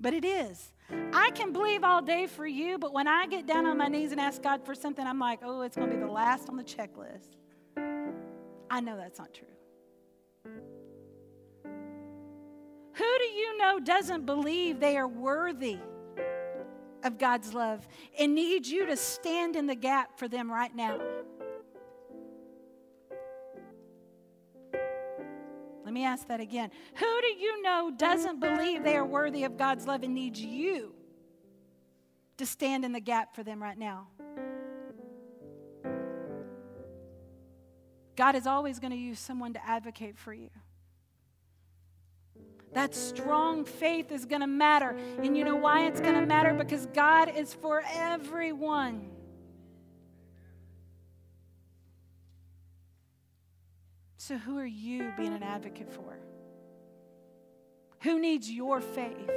but 0.00 0.14
it 0.14 0.24
is. 0.24 0.72
I 1.12 1.30
can 1.32 1.52
believe 1.52 1.82
all 1.82 2.02
day 2.02 2.26
for 2.26 2.46
you, 2.46 2.78
but 2.78 2.92
when 2.92 3.08
I 3.08 3.26
get 3.26 3.46
down 3.46 3.66
on 3.66 3.76
my 3.76 3.88
knees 3.88 4.12
and 4.12 4.20
ask 4.20 4.42
God 4.42 4.64
for 4.64 4.74
something, 4.74 5.04
I'm 5.06 5.18
like, 5.18 5.40
oh, 5.42 5.62
it's 5.62 5.76
going 5.76 5.90
to 5.90 5.96
be 5.96 6.00
the 6.00 6.10
last 6.10 6.48
on 6.48 6.56
the 6.56 6.62
checklist. 6.62 7.36
I 8.70 8.80
know 8.80 8.96
that's 8.96 9.18
not 9.18 9.34
true. 9.34 9.46
Who 12.94 13.18
do 13.18 13.24
you 13.24 13.58
know 13.58 13.78
doesn't 13.80 14.26
believe 14.26 14.80
they 14.80 14.96
are 14.96 15.08
worthy 15.08 15.78
of 17.02 17.18
God's 17.18 17.52
love 17.52 17.86
and 18.18 18.34
needs 18.34 18.70
you 18.70 18.86
to 18.86 18.96
stand 18.96 19.54
in 19.54 19.66
the 19.66 19.74
gap 19.74 20.18
for 20.18 20.28
them 20.28 20.50
right 20.50 20.74
now? 20.74 20.98
Me 25.96 26.04
ask 26.04 26.28
that 26.28 26.40
again. 26.40 26.70
Who 26.96 27.20
do 27.20 27.28
you 27.38 27.62
know 27.62 27.90
doesn't 27.96 28.40
believe 28.40 28.84
they 28.84 28.96
are 28.96 29.04
worthy 29.04 29.44
of 29.44 29.56
God's 29.56 29.86
love 29.86 30.02
and 30.02 30.14
needs 30.14 30.40
you 30.40 30.94
to 32.36 32.46
stand 32.46 32.84
in 32.84 32.92
the 32.92 33.00
gap 33.00 33.34
for 33.34 33.42
them 33.42 33.62
right 33.62 33.78
now? 33.78 34.08
God 38.16 38.34
is 38.34 38.46
always 38.46 38.78
going 38.78 38.92
to 38.92 38.98
use 38.98 39.18
someone 39.18 39.52
to 39.54 39.66
advocate 39.66 40.18
for 40.18 40.32
you. 40.32 40.50
That 42.72 42.94
strong 42.94 43.64
faith 43.64 44.12
is 44.12 44.26
going 44.26 44.42
to 44.42 44.46
matter. 44.46 44.96
And 45.22 45.36
you 45.36 45.44
know 45.44 45.56
why 45.56 45.86
it's 45.86 46.00
going 46.00 46.14
to 46.14 46.26
matter? 46.26 46.52
Because 46.52 46.86
God 46.86 47.34
is 47.34 47.54
for 47.54 47.82
everyone. 47.86 49.15
So, 54.26 54.36
who 54.36 54.58
are 54.58 54.66
you 54.66 55.12
being 55.16 55.32
an 55.32 55.44
advocate 55.44 55.88
for? 55.88 56.18
Who 58.02 58.18
needs 58.18 58.50
your 58.50 58.80
faith? 58.80 59.30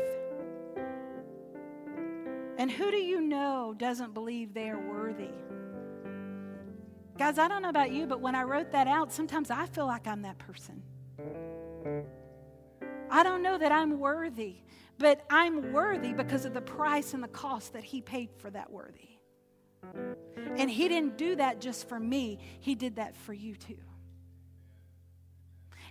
And 2.58 2.71
who 2.71 2.89
do 2.89 2.97
you 2.97 3.21
know 3.21 3.75
doesn't 3.78 4.15
believe 4.15 4.56
they 4.56 4.67
are 4.67 4.80
worthy? 4.80 5.30
Guys, 7.19 7.38
I 7.38 7.47
don't 7.47 7.62
know 7.62 7.69
about 7.69 7.91
you, 7.91 8.08
but 8.08 8.19
when 8.19 8.34
I 8.34 8.41
wrote 8.41 8.71
that 8.71 8.88
out, 8.88 9.13
sometimes 9.13 9.52
I 9.52 9.67
feel 9.67 9.86
like 9.86 10.08
I'm 10.08 10.23
that 10.23 10.39
person. 10.39 10.82
I 13.12 13.21
don't 13.21 13.43
know 13.43 13.60
that 13.60 13.71
I'm 13.71 13.99
worthy, 13.99 14.63
but 14.97 15.23
I'm 15.30 15.71
worthy 15.71 16.13
because 16.13 16.45
of 16.45 16.56
the 16.56 16.62
price 16.62 17.13
and 17.13 17.21
the 17.21 17.28
cost 17.28 17.73
that 17.73 17.84
He 17.84 18.02
paid 18.02 18.30
for 18.39 18.49
that 18.49 18.71
worthy. 18.71 19.19
And 20.58 20.67
He 20.67 20.88
didn't 20.88 21.15
do 21.15 21.36
that 21.36 21.62
just 21.62 21.88
for 21.88 21.99
me, 21.99 22.39
He 22.60 22.73
did 22.73 22.95
that 22.95 23.15
for 23.15 23.34
you 23.34 23.56
too 23.56 23.78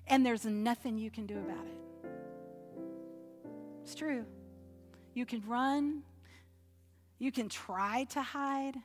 and 0.09 0.25
there's 0.25 0.45
nothing 0.45 0.99
you 0.99 1.11
can 1.11 1.27
do 1.27 1.39
about 1.39 1.65
it. 1.67 1.79
It's 3.83 3.95
true. 3.95 4.25
You 5.15 5.27
can 5.27 5.43
run, 5.47 6.03
you 7.19 7.33
can 7.33 7.49
try 7.49 8.05
to 8.11 8.23
hide. 8.23 8.77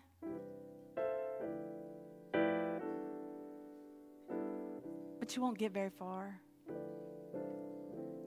But 5.20 5.36
you 5.36 5.42
won't 5.42 5.58
get 5.58 5.72
very 5.72 5.92
far. 5.92 6.40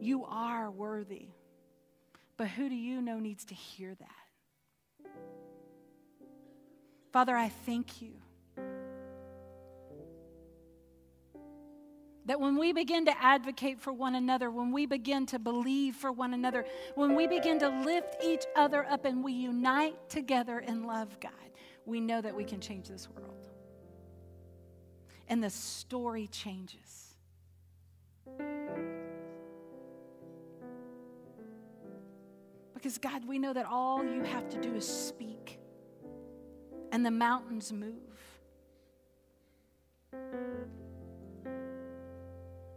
You 0.01 0.25
are 0.25 0.71
worthy. 0.71 1.29
But 2.37 2.49
who 2.49 2.69
do 2.69 2.75
you 2.75 3.01
know 3.01 3.19
needs 3.19 3.45
to 3.47 3.55
hear 3.55 3.95
that? 3.95 5.09
Father, 7.13 7.35
I 7.35 7.49
thank 7.49 8.03
you 8.03 8.13
That 12.27 12.41
when 12.41 12.59
we 12.59 12.73
begin 12.73 13.05
to 13.07 13.23
advocate 13.23 13.81
for 13.81 13.93
one 13.93 14.17
another, 14.17 14.51
when 14.51 14.73
we 14.73 14.85
begin 14.85 15.27
to 15.27 15.39
believe 15.39 15.95
for 15.95 16.11
one 16.11 16.35
another, 16.35 16.65
when 16.97 17.15
we 17.15 17.29
begin 17.29 17.59
to 17.61 17.69
lift 17.69 18.17
each 18.23 18.45
other 18.57 18.85
up 18.87 19.05
and 19.05 19.23
we 19.23 19.33
unite 19.33 20.09
together 20.09 20.59
in 20.59 20.85
love, 20.85 21.19
God, 21.21 21.33
we 21.85 22.01
know 22.01 22.21
that 22.21 22.35
we 22.35 22.45
can 22.45 22.61
change 22.61 22.89
this 22.89 23.09
world. 23.09 23.49
And 25.29 25.43
the 25.43 25.51
story 25.51 26.27
changes. 26.27 27.15
Because, 32.75 32.99
God, 32.99 33.25
we 33.27 33.39
know 33.39 33.53
that 33.53 33.67
all 33.67 34.05
you 34.05 34.23
have 34.23 34.49
to 34.51 34.61
do 34.61 34.75
is 34.75 34.87
speak, 34.87 35.59
and 36.93 37.07
the 37.07 37.11
mountains 37.11 37.73
move 37.73 37.95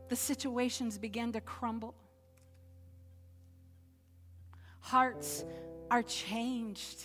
the 0.10 0.16
situations 0.16 0.98
begin 0.98 1.32
to 1.32 1.42
crumble. 1.42 1.94
Hearts 4.82 5.46
are 5.92 6.02
changed, 6.02 7.04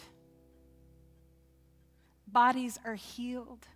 bodies 2.27 2.79
are 2.85 2.95
healed, 2.95 3.67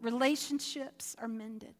relationships 0.00 1.14
are 1.18 1.28
mended. 1.28 1.74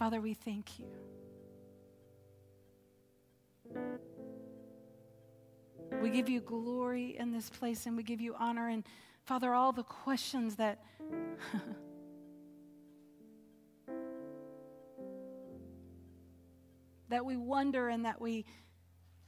Father, 0.00 0.20
we 0.22 0.32
thank 0.32 0.78
you. 0.78 0.86
We 6.00 6.08
give 6.08 6.30
you 6.30 6.40
glory 6.40 7.18
in 7.18 7.32
this 7.32 7.50
place 7.50 7.84
and 7.84 7.98
we 7.98 8.02
give 8.02 8.22
you 8.22 8.34
honor. 8.38 8.70
And 8.70 8.82
Father, 9.26 9.52
all 9.52 9.72
the 9.72 9.82
questions 9.82 10.56
that. 10.56 10.82
that 17.10 17.26
we 17.26 17.36
wonder 17.36 17.90
and 17.90 18.06
that 18.06 18.22
we 18.22 18.46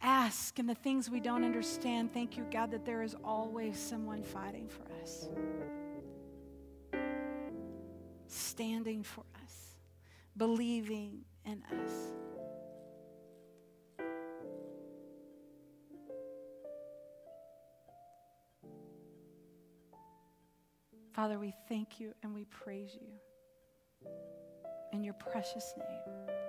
ask 0.00 0.58
and 0.58 0.66
the 0.66 0.74
things 0.74 1.10
we 1.10 1.20
don't 1.20 1.44
understand. 1.44 2.14
Thank 2.14 2.38
you, 2.38 2.46
God, 2.50 2.70
that 2.70 2.86
there 2.86 3.02
is 3.02 3.14
always 3.22 3.78
someone 3.78 4.22
fighting 4.22 4.70
for 4.70 4.84
us, 5.02 5.28
standing 8.26 9.02
for 9.02 9.24
us, 9.44 9.61
believing 10.36 11.24
in 11.44 11.62
us. 11.64 11.92
Father, 21.14 21.38
we 21.38 21.52
thank 21.68 22.00
you 22.00 22.14
and 22.22 22.34
we 22.34 22.44
praise 22.46 22.96
you 23.00 24.08
in 24.92 25.04
your 25.04 25.14
precious 25.14 25.74
name. 25.76 26.41